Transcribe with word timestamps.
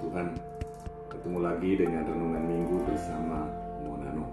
Tuhan, 0.00 0.32
ketemu 1.12 1.38
lagi 1.44 1.70
dengan 1.76 2.08
renungan 2.08 2.44
minggu 2.48 2.76
bersama 2.88 3.44
Monano. 3.84 4.32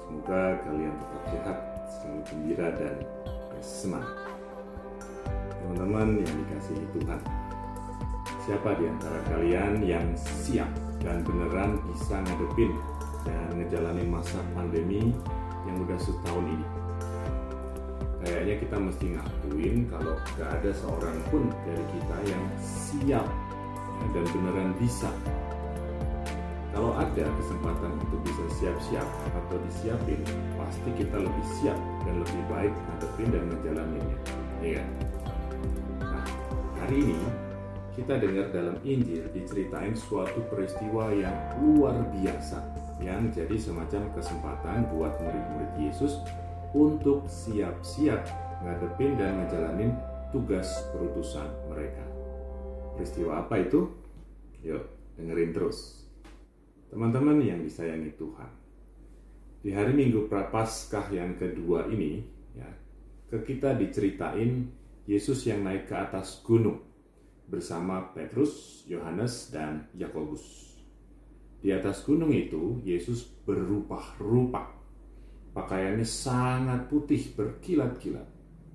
Semoga 0.00 0.56
kalian 0.64 0.96
tetap 0.96 1.22
sehat, 1.28 1.58
selalu 1.92 2.20
gembira 2.24 2.68
dan 2.72 2.94
bersemangat. 3.52 4.16
Teman-teman 5.60 6.24
yang 6.24 6.34
dikasihi 6.40 6.86
Tuhan, 6.96 7.20
siapa 8.48 8.80
di 8.80 8.84
antara 8.88 9.20
kalian 9.28 9.84
yang 9.84 10.06
siap 10.16 10.72
dan 11.04 11.20
beneran 11.20 11.76
bisa 11.92 12.24
ngadepin 12.24 12.72
dan 13.28 13.60
ngejalanin 13.60 14.08
masa 14.08 14.40
pandemi 14.56 15.12
yang 15.68 15.76
udah 15.84 16.00
setahun 16.00 16.48
ini? 16.48 16.66
Kayaknya 18.24 18.54
kita 18.56 18.76
mesti 18.80 19.06
ngakuin 19.16 19.76
kalau 19.92 20.16
gak 20.40 20.48
ada 20.60 20.72
seorang 20.72 21.16
pun 21.28 21.52
dari 21.64 21.84
kita 21.92 22.16
yang 22.24 22.44
siap 22.56 23.28
dan 24.12 24.24
beneran 24.32 24.72
bisa. 24.80 25.10
Kalau 26.70 26.94
ada 26.94 27.26
kesempatan 27.36 27.92
untuk 27.98 28.22
bisa 28.22 28.44
siap-siap 28.56 29.08
atau 29.34 29.56
disiapin, 29.66 30.22
pasti 30.54 30.90
kita 30.94 31.18
lebih 31.18 31.46
siap 31.58 31.76
dan 32.06 32.14
lebih 32.22 32.42
baik 32.46 32.72
ngadepin 32.72 33.28
dan 33.34 33.42
ngejalaninnya. 33.50 34.18
Iya. 34.62 34.84
Nah, 35.98 36.24
hari 36.78 37.10
ini 37.10 37.18
kita 37.98 38.22
dengar 38.22 38.54
dalam 38.54 38.78
Injil 38.86 39.26
diceritain 39.34 39.98
suatu 39.98 40.40
peristiwa 40.46 41.10
yang 41.10 41.34
luar 41.58 42.00
biasa 42.14 42.62
yang 43.02 43.28
jadi 43.34 43.56
semacam 43.56 44.12
kesempatan 44.14 44.86
buat 44.94 45.16
murid-murid 45.18 45.72
Yesus 45.80 46.22
untuk 46.70 47.26
siap-siap 47.26 48.22
ngadepin 48.62 49.18
dan 49.18 49.42
ngejalanin 49.42 49.92
tugas 50.30 50.68
perutusan 50.94 51.48
mereka. 51.66 52.19
Peristiwa 53.00 53.40
apa 53.40 53.56
itu? 53.64 53.88
Yuk, 54.60 54.84
dengerin 55.16 55.56
terus. 55.56 56.04
Teman-teman 56.92 57.40
yang 57.40 57.64
disayangi 57.64 58.12
Tuhan. 58.12 58.52
Di 59.64 59.72
hari 59.72 59.96
Minggu 59.96 60.28
Prapaskah 60.28 61.08
yang 61.08 61.40
kedua 61.40 61.88
ini, 61.88 62.20
ya, 62.52 62.68
ke 63.32 63.40
kita 63.40 63.72
diceritain 63.72 64.68
Yesus 65.08 65.48
yang 65.48 65.64
naik 65.64 65.88
ke 65.88 65.96
atas 65.96 66.44
gunung 66.44 66.84
bersama 67.48 68.12
Petrus, 68.12 68.84
Yohanes, 68.84 69.48
dan 69.48 69.88
Yakobus. 69.96 70.76
Di 71.64 71.72
atas 71.72 72.04
gunung 72.04 72.36
itu, 72.36 72.84
Yesus 72.84 73.24
berubah-rupa 73.48 74.76
Pakaiannya 75.56 76.04
sangat 76.04 76.92
putih 76.92 77.32
berkilat-kilat, 77.32 78.28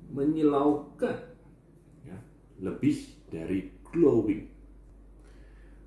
menyilaukan, 0.10 1.18
ya, 2.04 2.18
lebih 2.58 3.00
dari 3.30 3.75
glowing. 3.96 4.44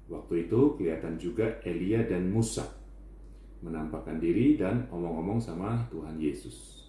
Waktu 0.08 0.48
itu 0.48 0.60
kelihatan 0.80 1.20
juga 1.20 1.60
Elia 1.68 2.00
dan 2.08 2.32
Musa 2.32 2.64
menampakkan 3.60 4.16
diri 4.16 4.56
dan 4.56 4.88
omong-omong 4.88 5.44
sama 5.44 5.84
Tuhan 5.92 6.16
Yesus. 6.16 6.88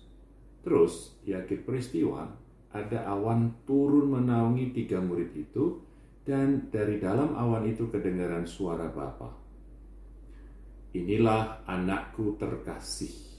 Terus 0.64 1.20
di 1.28 1.36
akhir 1.36 1.67
peristiwa 1.67 2.23
ada 2.72 3.00
awan 3.12 3.66
turun 3.67 4.16
menaungi 4.16 4.72
tiga 4.72 5.03
murid 5.03 5.36
itu 5.36 5.81
dan 6.23 6.72
dari 6.72 7.02
dalam 7.02 7.36
awan 7.36 7.67
itu 7.67 7.92
kedengaran 7.92 8.47
suara 8.47 8.88
Bapa. 8.88 9.36
Inilah 10.94 11.67
anakku 11.67 12.38
terkasih 12.40 13.30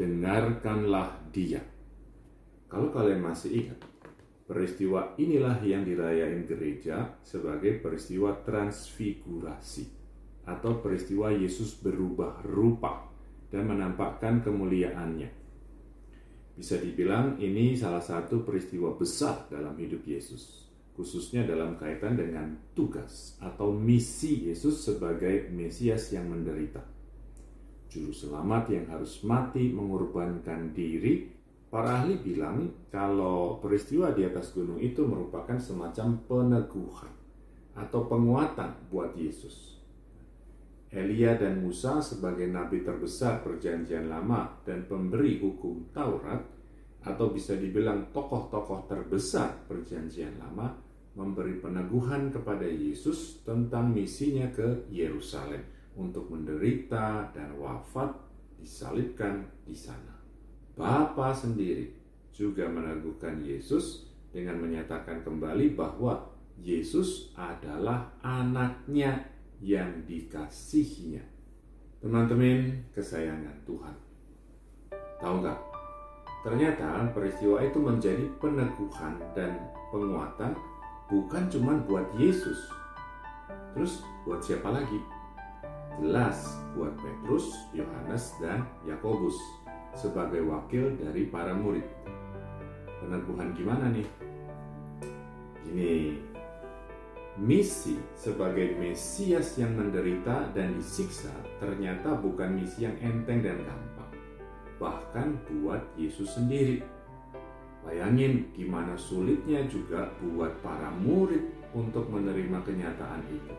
dengarkanlah 0.00 1.20
dia. 1.28 1.60
Kalau 2.72 2.88
kalian 2.88 3.20
masih 3.20 3.50
ingat, 3.66 3.80
peristiwa 4.50 5.14
inilah 5.14 5.62
yang 5.62 5.86
dirayain 5.86 6.42
gereja 6.42 7.22
sebagai 7.22 7.78
peristiwa 7.78 8.34
transfigurasi 8.42 9.86
atau 10.50 10.82
peristiwa 10.82 11.30
Yesus 11.30 11.78
berubah 11.78 12.42
rupa 12.42 13.06
dan 13.46 13.70
menampakkan 13.70 14.42
kemuliaannya. 14.42 15.30
Bisa 16.58 16.82
dibilang 16.82 17.38
ini 17.38 17.78
salah 17.78 18.02
satu 18.02 18.42
peristiwa 18.42 18.90
besar 18.98 19.46
dalam 19.46 19.78
hidup 19.78 20.02
Yesus, 20.02 20.66
khususnya 20.98 21.46
dalam 21.46 21.78
kaitan 21.78 22.18
dengan 22.18 22.58
tugas 22.74 23.38
atau 23.38 23.70
misi 23.70 24.50
Yesus 24.50 24.82
sebagai 24.82 25.46
Mesias 25.54 26.10
yang 26.10 26.26
menderita 26.26 26.82
juru 27.90 28.14
selamat 28.14 28.70
yang 28.70 28.86
harus 28.86 29.20
mati 29.26 29.68
mengorbankan 29.74 30.70
diri. 30.70 31.39
Para 31.70 32.02
ahli 32.02 32.18
bilang 32.18 32.90
kalau 32.90 33.62
peristiwa 33.62 34.10
di 34.10 34.26
atas 34.26 34.50
gunung 34.50 34.82
itu 34.82 35.06
merupakan 35.06 35.54
semacam 35.54 36.18
peneguhan 36.26 37.14
atau 37.78 38.10
penguatan 38.10 38.90
buat 38.90 39.14
Yesus. 39.14 39.78
Elia 40.90 41.38
dan 41.38 41.62
Musa 41.62 42.02
sebagai 42.02 42.50
nabi 42.50 42.82
terbesar 42.82 43.46
perjanjian 43.46 44.10
lama 44.10 44.50
dan 44.66 44.90
pemberi 44.90 45.38
hukum 45.38 45.94
Taurat 45.94 46.42
atau 47.06 47.30
bisa 47.30 47.54
dibilang 47.54 48.10
tokoh-tokoh 48.10 48.90
terbesar 48.90 49.70
perjanjian 49.70 50.42
lama 50.42 50.74
memberi 51.14 51.62
peneguhan 51.62 52.34
kepada 52.34 52.66
Yesus 52.66 53.46
tentang 53.46 53.94
misinya 53.94 54.50
ke 54.50 54.90
Yerusalem 54.90 55.62
untuk 55.94 56.26
menderita 56.34 57.30
dan 57.30 57.54
wafat 57.58 58.10
disalibkan 58.58 59.46
di 59.62 59.74
sana. 59.78 60.19
Bapa 60.80 61.28
sendiri 61.36 61.92
juga 62.32 62.64
meneguhkan 62.64 63.44
Yesus 63.44 64.08
dengan 64.32 64.64
menyatakan 64.64 65.20
kembali 65.20 65.76
bahwa 65.76 66.24
Yesus 66.56 67.36
adalah 67.36 68.08
anaknya 68.24 69.28
yang 69.60 70.08
dikasihinya. 70.08 71.20
Teman-teman 72.00 72.80
kesayangan 72.96 73.60
Tuhan. 73.68 73.92
Tahu 75.20 75.34
nggak? 75.44 75.60
Ternyata 76.48 77.12
peristiwa 77.12 77.60
itu 77.60 77.76
menjadi 77.76 78.24
peneguhan 78.40 79.20
dan 79.36 79.60
penguatan 79.92 80.56
bukan 81.12 81.44
cuma 81.52 81.76
buat 81.84 82.08
Yesus. 82.16 82.72
Terus 83.76 84.00
buat 84.24 84.40
siapa 84.40 84.72
lagi? 84.72 85.20
jelas 86.00 86.56
buat 86.72 86.96
Petrus, 86.96 87.68
Yohanes, 87.76 88.32
dan 88.40 88.64
Yakobus 88.88 89.36
sebagai 89.94 90.44
wakil 90.46 90.94
dari 90.98 91.26
para 91.26 91.54
murid. 91.54 91.86
Peneguhan 93.00 93.56
gimana 93.56 93.90
nih? 93.90 94.08
Ini 95.70 95.92
misi 97.40 97.96
sebagai 98.12 98.76
Mesias 98.76 99.56
yang 99.56 99.72
menderita 99.78 100.52
dan 100.52 100.76
disiksa 100.76 101.32
ternyata 101.56 102.12
bukan 102.18 102.58
misi 102.58 102.84
yang 102.84 102.96
enteng 103.00 103.40
dan 103.40 103.62
gampang. 103.64 104.12
Bahkan 104.76 105.28
buat 105.60 105.80
Yesus 105.96 106.36
sendiri. 106.36 106.82
Bayangin 107.80 108.52
gimana 108.52 108.92
sulitnya 109.00 109.64
juga 109.64 110.12
buat 110.20 110.52
para 110.60 110.92
murid 111.00 111.48
untuk 111.72 112.12
menerima 112.12 112.60
kenyataan 112.60 113.24
itu. 113.32 113.54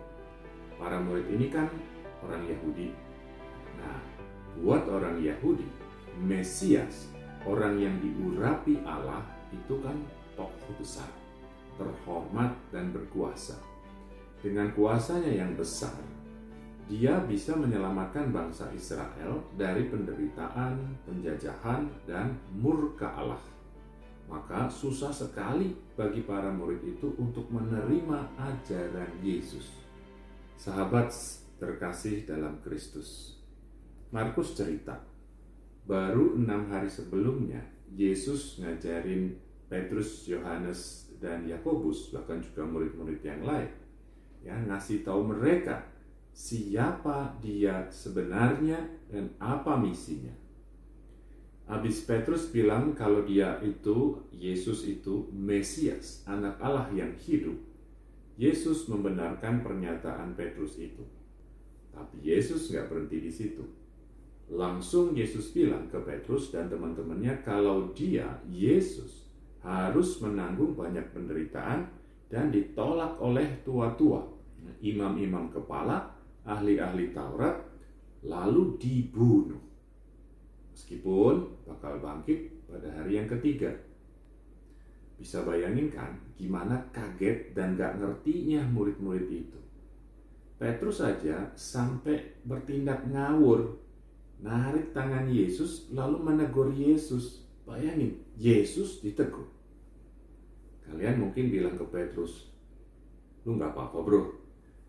Para 0.78 1.02
murid 1.02 1.26
ini 1.34 1.50
kan 1.50 1.66
orang 2.22 2.46
Yahudi. 2.46 2.94
Nah, 3.82 3.98
buat 4.62 4.86
orang 4.86 5.18
Yahudi, 5.26 5.66
Mesias, 6.20 7.08
orang 7.48 7.80
yang 7.80 7.96
diurapi 8.04 8.84
Allah 8.84 9.24
itu 9.56 9.80
kan 9.80 9.96
tokoh 10.36 10.74
besar, 10.76 11.08
terhormat 11.80 12.52
dan 12.74 12.92
berkuasa. 12.92 13.56
Dengan 14.42 14.74
kuasanya 14.74 15.30
yang 15.32 15.54
besar, 15.54 15.94
dia 16.90 17.22
bisa 17.24 17.56
menyelamatkan 17.56 18.34
bangsa 18.36 18.68
Israel 18.76 19.46
dari 19.56 19.88
penderitaan, 19.88 20.98
penjajahan, 21.08 21.88
dan 22.04 22.36
murka 22.58 23.14
Allah. 23.16 23.40
Maka 24.28 24.72
susah 24.72 25.12
sekali 25.12 25.76
bagi 25.96 26.24
para 26.24 26.52
murid 26.52 26.84
itu 26.84 27.16
untuk 27.20 27.52
menerima 27.52 28.36
ajaran 28.40 29.12
Yesus. 29.24 29.72
Sahabat 30.56 31.12
terkasih 31.60 32.24
dalam 32.26 32.60
Kristus. 32.64 33.40
Markus 34.12 34.56
cerita, 34.56 35.00
baru 35.86 36.38
enam 36.38 36.70
hari 36.70 36.88
sebelumnya 36.88 37.62
Yesus 37.92 38.60
ngajarin 38.64 39.36
Petrus, 39.72 40.28
Yohanes, 40.28 41.12
dan 41.22 41.48
Yakobus, 41.48 42.12
bahkan 42.12 42.42
juga 42.42 42.66
murid-murid 42.66 43.22
yang 43.24 43.46
lain, 43.46 43.72
ya 44.42 44.58
ngasih 44.68 45.06
tahu 45.06 45.32
mereka 45.32 45.86
siapa 46.34 47.38
dia 47.40 47.88
sebenarnya 47.88 48.80
dan 49.08 49.32
apa 49.38 49.78
misinya. 49.78 50.34
Habis 51.72 52.04
Petrus 52.04 52.52
bilang 52.52 52.92
kalau 52.92 53.24
dia 53.24 53.56
itu, 53.64 54.20
Yesus 54.36 54.84
itu 54.84 55.32
Mesias, 55.32 56.26
anak 56.28 56.60
Allah 56.60 56.92
yang 56.92 57.16
hidup. 57.16 57.56
Yesus 58.36 58.92
membenarkan 58.92 59.64
pernyataan 59.64 60.36
Petrus 60.36 60.76
itu. 60.82 61.06
Tapi 61.96 62.28
Yesus 62.28 62.68
nggak 62.74 62.92
berhenti 62.92 63.18
di 63.24 63.32
situ. 63.32 63.64
Langsung 64.52 65.16
Yesus 65.16 65.56
bilang 65.56 65.88
ke 65.88 65.96
Petrus 66.04 66.52
dan 66.52 66.68
teman-temannya 66.68 67.40
kalau 67.48 67.96
dia, 67.96 68.28
Yesus, 68.52 69.32
harus 69.64 70.20
menanggung 70.20 70.76
banyak 70.76 71.08
penderitaan 71.16 71.88
dan 72.28 72.52
ditolak 72.52 73.16
oleh 73.24 73.64
tua-tua. 73.64 74.28
imam-imam 74.82 75.50
kepala, 75.50 76.14
ahli-ahli 76.46 77.10
Taurat, 77.10 77.58
lalu 78.22 78.78
dibunuh. 78.78 79.58
Meskipun 80.70 81.66
bakal 81.66 81.98
bangkit 81.98 82.70
pada 82.70 82.86
hari 82.94 83.18
yang 83.18 83.26
ketiga. 83.26 83.74
Bisa 85.18 85.42
bayangin 85.42 85.90
kan 85.90 86.14
gimana 86.38 86.78
kaget 86.94 87.58
dan 87.58 87.74
gak 87.74 87.98
ngertinya 87.98 88.66
murid-murid 88.70 89.30
itu. 89.30 89.60
Petrus 90.62 91.02
saja 91.02 91.50
sampai 91.58 92.38
bertindak 92.46 93.10
ngawur, 93.10 93.81
narik 94.42 94.92
tangan 94.92 95.30
Yesus 95.30 95.94
lalu 95.94 96.18
menegur 96.20 96.74
Yesus. 96.74 97.46
Bayangin, 97.62 98.18
Yesus 98.36 99.00
ditegur. 99.00 99.48
Kalian 100.82 101.24
mungkin 101.24 101.48
bilang 101.48 101.78
ke 101.78 101.86
Petrus, 101.88 102.52
lu 103.48 103.56
gak 103.56 103.72
apa-apa 103.72 104.02
bro. 104.02 104.22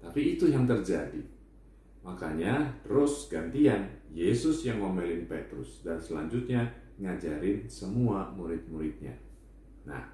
Tapi 0.02 0.34
itu 0.34 0.50
yang 0.50 0.66
terjadi. 0.66 1.22
Makanya 2.02 2.82
terus 2.82 3.30
gantian 3.30 3.86
Yesus 4.10 4.66
yang 4.66 4.82
ngomelin 4.82 5.30
Petrus 5.30 5.86
dan 5.86 6.02
selanjutnya 6.02 6.74
ngajarin 6.98 7.70
semua 7.70 8.34
murid-muridnya. 8.34 9.14
Nah, 9.86 10.10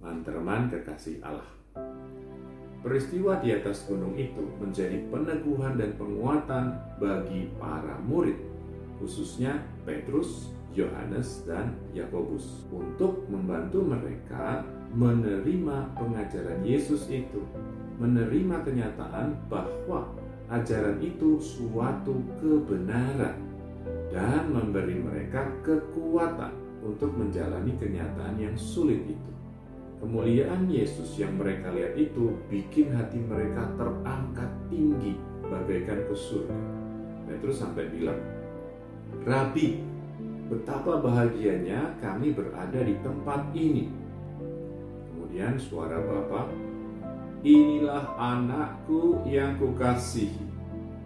manterman 0.00 0.72
kekasih 0.72 1.20
Allah. 1.20 1.50
Peristiwa 2.84 3.40
di 3.40 3.48
atas 3.48 3.88
gunung 3.88 4.12
itu 4.12 4.44
menjadi 4.60 5.08
peneguhan 5.08 5.80
dan 5.80 5.96
penguatan 5.96 6.76
bagi 7.00 7.48
para 7.56 7.96
murid, 8.04 8.36
khususnya 9.00 9.64
Petrus, 9.88 10.52
Yohanes, 10.76 11.48
dan 11.48 11.72
Yakobus, 11.96 12.68
untuk 12.68 13.24
membantu 13.32 13.80
mereka 13.88 14.68
menerima 14.92 15.96
pengajaran 15.96 16.60
Yesus 16.60 17.08
itu, 17.08 17.40
menerima 17.96 18.60
kenyataan 18.68 19.32
bahwa 19.48 20.12
ajaran 20.52 21.00
itu 21.00 21.40
suatu 21.40 22.20
kebenaran, 22.36 23.40
dan 24.12 24.52
memberi 24.52 25.00
mereka 25.00 25.48
kekuatan 25.64 26.52
untuk 26.84 27.16
menjalani 27.16 27.72
kenyataan 27.80 28.36
yang 28.36 28.54
sulit 28.60 29.00
itu. 29.08 29.33
Kemuliaan 30.04 30.68
Yesus 30.68 31.16
yang 31.16 31.40
mereka 31.40 31.72
lihat 31.72 31.96
itu 31.96 32.36
bikin 32.52 32.92
hati 32.92 33.24
mereka 33.24 33.72
terangkat 33.80 34.52
tinggi 34.68 35.16
bagaikan 35.48 36.04
ke 36.04 36.12
surga. 36.12 36.60
Petrus 37.24 37.64
sampai 37.64 37.88
bilang, 37.88 38.20
Rabi, 39.24 39.80
betapa 40.52 41.00
bahagianya 41.00 41.96
kami 42.04 42.36
berada 42.36 42.84
di 42.84 43.00
tempat 43.00 43.48
ini. 43.56 43.88
Kemudian 45.08 45.56
suara 45.56 45.96
Bapa, 46.04 46.52
inilah 47.40 48.12
anakku 48.20 49.24
yang 49.24 49.56
kukasihi, 49.56 50.44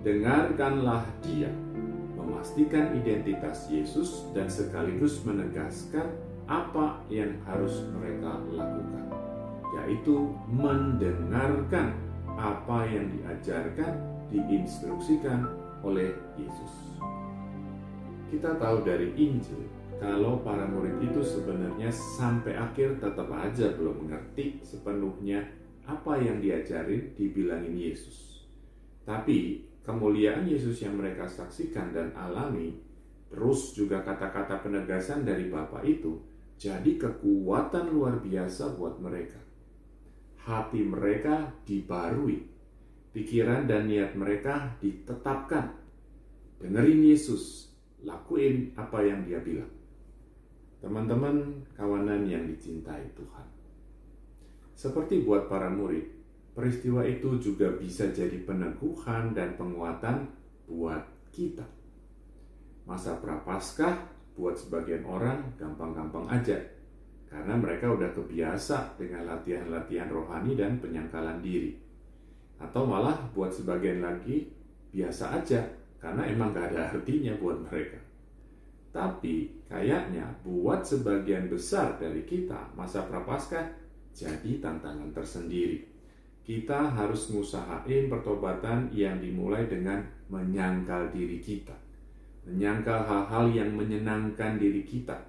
dengarkanlah 0.03 1.07
dia. 1.23 1.55
Memastikan 2.19 2.99
identitas 2.99 3.71
Yesus 3.71 4.27
dan 4.35 4.51
sekaligus 4.51 5.23
menegaskan 5.23 6.19
apa 6.49 7.05
yang 7.13 7.37
harus 7.45 7.85
mereka 7.93 8.41
lakukan, 8.49 9.05
yaitu 9.77 10.33
mendengarkan 10.49 11.93
apa 12.41 12.89
yang 12.89 13.13
diajarkan, 13.13 14.01
diinstruksikan 14.33 15.45
oleh 15.85 16.17
Yesus. 16.41 16.73
Kita 18.33 18.57
tahu 18.57 18.81
dari 18.85 19.13
Injil 19.17 19.69
kalau 20.01 20.41
para 20.41 20.65
murid 20.65 21.01
itu 21.05 21.21
sebenarnya 21.21 21.93
sampai 21.93 22.57
akhir 22.57 23.03
tetap 23.03 23.29
aja 23.35 23.75
belum 23.77 24.09
mengerti 24.09 24.63
sepenuhnya 24.65 25.43
apa 25.85 26.17
yang 26.21 26.41
diajarin 26.41 27.13
dibilangin 27.13 27.77
Yesus. 27.77 28.47
Tapi 29.05 29.65
kemuliaan 29.83 30.45
Yesus 30.45 30.85
yang 30.85 31.01
mereka 31.01 31.25
saksikan 31.25 31.97
dan 31.97 32.13
alami, 32.13 32.77
terus 33.33 33.73
juga 33.73 34.05
kata-kata 34.05 34.61
penegasan 34.61 35.25
dari 35.25 35.49
Bapa 35.49 35.81
itu 35.83 36.28
jadi 36.59 36.99
kekuatan 36.99 37.95
luar 37.95 38.19
biasa 38.19 38.75
buat 38.75 38.99
mereka. 38.99 39.39
Hati 40.43 40.83
mereka 40.83 41.55
dibarui, 41.63 42.43
pikiran 43.15 43.71
dan 43.71 43.87
niat 43.87 44.19
mereka 44.19 44.75
ditetapkan. 44.83 45.79
Dengerin 46.59 47.15
Yesus, 47.15 47.71
lakuin 48.03 48.75
apa 48.75 49.07
yang 49.07 49.23
dia 49.23 49.39
bilang. 49.39 49.71
Teman-teman, 50.83 51.63
kawanan 51.79 52.27
yang 52.27 52.43
dicintai 52.51 53.07
Tuhan. 53.15 53.47
Seperti 54.75 55.23
buat 55.23 55.47
para 55.47 55.71
murid, 55.71 56.11
peristiwa 56.59 57.07
itu 57.07 57.39
juga 57.39 57.71
bisa 57.79 58.11
jadi 58.11 58.43
peneguhan 58.43 59.31
dan 59.31 59.55
penguatan 59.55 60.27
buat 60.67 61.07
kita. 61.31 61.67
Masa 62.83 63.15
prapaskah 63.19 64.18
buat 64.39 64.55
sebagian 64.55 65.03
orang 65.03 65.43
gampang-gampang 65.59 66.31
aja 66.31 66.55
karena 67.27 67.59
mereka 67.59 67.91
udah 67.91 68.15
kebiasa 68.15 68.95
dengan 68.95 69.27
latihan-latihan 69.27 70.09
rohani 70.09 70.55
dan 70.55 70.79
penyangkalan 70.79 71.43
diri. 71.43 71.77
Atau 72.57 72.87
malah 72.87 73.19
buat 73.35 73.51
sebagian 73.51 74.01
lagi 74.01 74.49
biasa 74.95 75.43
aja 75.43 75.61
karena 75.99 76.25
emang 76.25 76.55
gak 76.55 76.73
ada 76.73 76.95
artinya 76.95 77.35
buat 77.37 77.59
mereka. 77.69 77.99
Tapi 78.89 79.67
kayaknya 79.69 80.25
buat 80.41 80.81
sebagian 80.81 81.53
besar 81.53 82.01
dari 82.01 82.25
kita 82.25 82.73
masa 82.73 83.05
prapaskah 83.05 83.69
jadi 84.17 84.63
tantangan 84.63 85.13
tersendiri. 85.13 85.85
Kita 86.49 86.89
harus 86.97 87.29
ngusahain 87.29 88.09
pertobatan 88.09 88.89
yang 88.89 89.21
dimulai 89.21 89.69
dengan 89.69 90.01
menyangkal 90.33 91.13
diri 91.13 91.45
kita 91.45 91.88
menyangkal 92.49 93.05
hal-hal 93.05 93.53
yang 93.53 93.77
menyenangkan 93.77 94.57
diri 94.57 94.81
kita, 94.81 95.21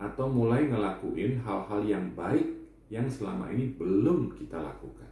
atau 0.00 0.26
mulai 0.26 0.66
ngelakuin 0.66 1.36
hal-hal 1.44 1.84
yang 1.84 2.08
baik 2.16 2.48
yang 2.88 3.04
selama 3.06 3.52
ini 3.52 3.76
belum 3.76 4.32
kita 4.32 4.56
lakukan. 4.56 5.08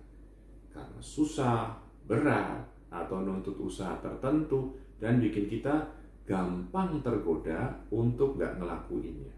Karena 0.73 1.01
susah, 1.01 1.77
berat, 2.09 2.65
atau 2.89 3.23
nuntut 3.23 3.55
usaha 3.61 4.01
tertentu, 4.01 4.75
dan 4.97 5.21
bikin 5.21 5.47
kita 5.49 5.89
gampang 6.29 7.01
tergoda 7.01 7.73
untuk 7.89 8.37
gak 8.37 8.61
ngelakuinnya. 8.61 9.33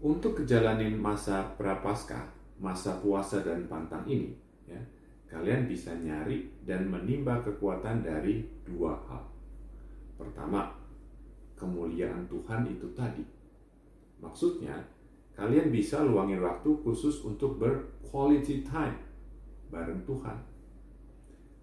Untuk 0.00 0.44
kejalanin 0.44 0.96
masa 0.96 1.56
prapaskah, 1.56 2.28
masa 2.60 3.00
puasa 3.00 3.40
dan 3.40 3.64
pantang 3.64 4.04
ini, 4.04 4.36
ya, 4.68 4.78
kalian 5.26 5.64
bisa 5.64 5.96
nyari 5.96 6.52
dan 6.68 6.86
menimba 6.86 7.40
kekuatan 7.40 8.04
dari 8.04 8.44
dua 8.68 8.92
hal. 9.08 9.24
Pertama, 10.20 10.75
kemuliaan 11.56 12.28
Tuhan 12.28 12.68
itu 12.68 12.86
tadi. 12.92 13.24
Maksudnya, 14.20 14.76
kalian 15.32 15.72
bisa 15.72 16.04
luangin 16.04 16.40
waktu 16.40 16.70
khusus 16.84 17.24
untuk 17.24 17.56
ber-quality 17.60 18.64
time 18.64 18.96
bareng 19.72 20.04
Tuhan. 20.04 20.38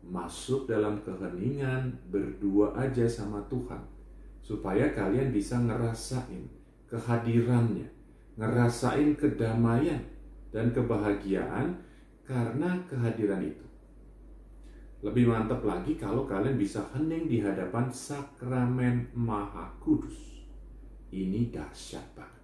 Masuk 0.04 0.68
dalam 0.68 1.00
keheningan, 1.02 1.96
berdua 2.12 2.76
aja 2.76 3.08
sama 3.08 3.40
Tuhan. 3.48 3.80
Supaya 4.44 4.92
kalian 4.92 5.32
bisa 5.32 5.56
ngerasain 5.64 6.44
kehadirannya, 6.92 7.88
ngerasain 8.36 9.16
kedamaian 9.16 10.04
dan 10.52 10.76
kebahagiaan 10.76 11.80
karena 12.28 12.76
kehadiran 12.92 13.40
itu. 13.40 13.66
Lebih 15.04 15.28
mantap 15.28 15.60
lagi 15.68 16.00
kalau 16.00 16.24
kalian 16.24 16.56
bisa 16.56 16.80
hening 16.96 17.28
di 17.28 17.44
hadapan 17.44 17.92
sakramen 17.92 19.12
maha 19.12 19.68
kudus. 19.84 20.48
Ini 21.12 21.52
dahsyat 21.52 22.16
banget. 22.16 22.44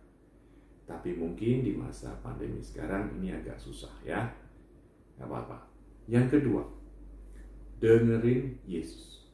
Tapi 0.84 1.16
mungkin 1.16 1.64
di 1.64 1.80
masa 1.80 2.12
pandemi 2.20 2.60
sekarang 2.60 3.16
ini 3.16 3.32
agak 3.32 3.56
susah 3.56 3.96
ya. 4.04 4.28
Gak 5.16 5.24
apa-apa. 5.24 5.56
Yang 6.12 6.36
kedua, 6.36 6.68
dengerin 7.80 8.60
Yesus. 8.68 9.32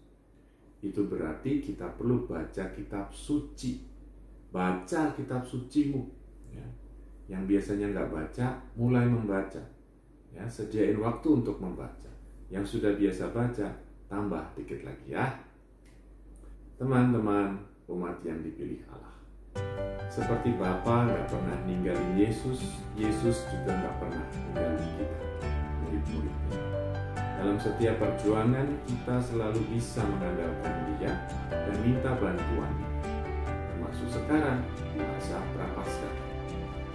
Itu 0.85 1.09
berarti 1.09 1.65
kita 1.65 1.97
perlu 1.97 2.29
baca 2.29 2.69
kitab 2.77 3.09
suci. 3.09 3.81
Baca 4.53 5.17
kitab 5.17 5.41
sucimu. 5.41 6.05
Ya. 6.53 6.67
Yang 7.25 7.57
biasanya 7.57 7.89
nggak 7.89 8.11
baca, 8.13 8.47
mulai 8.77 9.09
membaca. 9.09 9.65
Ya, 10.29 10.45
sediain 10.45 11.01
waktu 11.01 11.41
untuk 11.41 11.57
membaca 11.57 12.05
yang 12.55 12.63
sudah 12.63 12.95
biasa 12.95 13.35
baca, 13.35 13.67
tambah 14.07 14.43
dikit 14.55 14.87
lagi 14.87 15.11
ya. 15.11 15.27
Teman-teman 16.79 17.59
umat 17.91 18.15
yang 18.23 18.39
dipilih 18.39 18.79
Allah. 18.87 19.11
Seperti 20.07 20.55
Bapa 20.55 21.11
nggak 21.11 21.27
pernah 21.27 21.57
ninggalin 21.67 22.15
Yesus, 22.15 22.79
Yesus 22.95 23.43
juga 23.51 23.75
nggak 23.75 23.95
pernah 23.99 24.23
ninggalin 24.31 24.87
kita, 24.95 25.19
murid-muridnya. 25.83 26.59
Dalam 27.35 27.57
setiap 27.59 27.99
perjuangan, 27.99 28.67
kita 28.87 29.15
selalu 29.19 29.59
bisa 29.75 29.99
mengandalkan 30.07 30.95
dia 30.95 31.11
dan 31.51 31.75
minta 31.83 32.15
bantuan. 32.15 32.71
Termasuk 33.67 34.07
sekarang, 34.07 34.63
di 34.95 35.03
masa 35.03 35.43
prapaskah. 35.51 36.15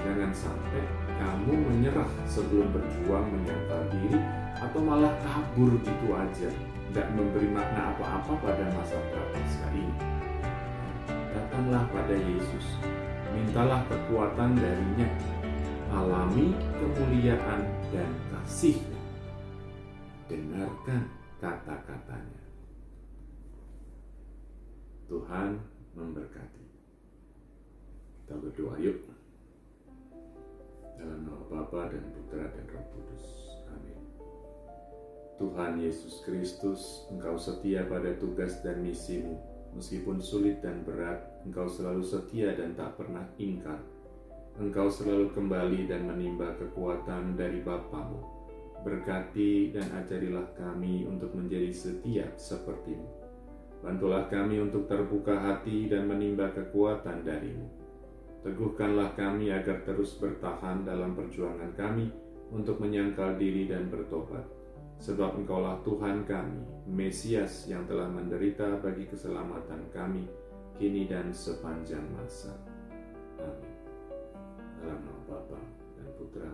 Jangan 0.00 0.32
sampai 0.32 0.80
kamu 1.20 1.52
menyerah 1.52 2.08
sebelum 2.24 2.72
berjuang 2.72 3.28
menyangkal 3.28 3.84
diri 3.92 4.39
atau 4.58 4.80
malah 4.82 5.14
kabur 5.22 5.78
gitu 5.86 6.06
aja, 6.10 6.50
tidak 6.90 7.06
memberi 7.14 7.46
makna 7.46 7.94
apa-apa 7.94 8.32
pada 8.42 8.64
masa 8.74 8.98
prapaskah 9.14 9.72
ini. 9.78 9.96
Datanglah 11.30 11.86
pada 11.94 12.16
Yesus, 12.18 12.66
mintalah 13.30 13.86
kekuatan 13.86 14.58
darinya, 14.58 15.08
alami 15.94 16.50
kemuliaan 16.82 17.62
dan 17.94 18.10
kasihnya. 18.34 18.98
Dengarkan 20.26 21.06
kata-katanya. 21.38 22.42
Tuhan 25.10 25.58
memberkati. 25.98 26.66
Kita 28.22 28.34
berdoa 28.38 28.78
yuk. 28.78 29.10
Dalam 30.94 31.26
nama 31.26 31.42
Bapa 31.50 31.90
dan 31.90 32.14
Putra 32.14 32.46
dan 32.46 32.66
Roh 32.70 32.86
Kudus. 32.94 33.49
Tuhan 35.40 35.80
Yesus 35.80 36.20
Kristus, 36.20 37.08
Engkau 37.08 37.40
setia 37.40 37.88
pada 37.88 38.12
tugas 38.20 38.60
dan 38.60 38.84
misimu. 38.84 39.40
Meskipun 39.72 40.20
sulit 40.20 40.60
dan 40.60 40.84
berat, 40.84 41.16
Engkau 41.48 41.64
selalu 41.64 42.04
setia 42.04 42.52
dan 42.52 42.76
tak 42.76 43.00
pernah 43.00 43.24
ingkar. 43.40 43.80
Engkau 44.60 44.92
selalu 44.92 45.32
kembali 45.32 45.88
dan 45.88 46.04
menimba 46.04 46.52
kekuatan 46.60 47.40
dari 47.40 47.64
Bapamu. 47.64 48.20
Berkati 48.84 49.72
dan 49.72 49.88
ajarilah 50.04 50.44
kami 50.60 51.08
untuk 51.08 51.32
menjadi 51.32 51.72
setia 51.72 52.28
sepertimu. 52.36 53.08
Bantulah 53.80 54.28
kami 54.28 54.60
untuk 54.60 54.84
terbuka 54.92 55.40
hati 55.40 55.88
dan 55.88 56.04
menimba 56.04 56.52
kekuatan 56.52 57.24
darimu. 57.24 57.64
Teguhkanlah 58.44 59.16
kami 59.16 59.48
agar 59.48 59.88
terus 59.88 60.20
bertahan 60.20 60.84
dalam 60.84 61.16
perjuangan 61.16 61.72
kami 61.72 62.12
untuk 62.52 62.76
menyangkal 62.76 63.40
diri 63.40 63.64
dan 63.64 63.88
bertobat. 63.88 64.59
Sebab 65.00 65.40
engkaulah 65.40 65.80
Tuhan 65.80 66.28
kami, 66.28 66.60
Mesias 66.84 67.64
yang 67.64 67.88
telah 67.88 68.04
menderita 68.04 68.76
bagi 68.84 69.08
keselamatan 69.08 69.88
kami, 69.96 70.28
kini 70.76 71.08
dan 71.08 71.32
sepanjang 71.32 72.04
masa. 72.12 72.52
Amin. 73.40 73.74
Dalam 74.76 75.00
nama 75.00 75.20
Bapa 75.24 75.60
dan 75.96 76.08
Putra 76.20 76.52